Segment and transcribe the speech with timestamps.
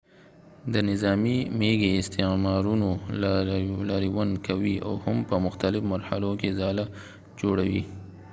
[0.73, 2.89] د نظامی میږي استعمارونو
[3.89, 6.85] لاریون کوي او هم په مختلف مرحلو کښی ځاله
[7.39, 7.81] جوړوي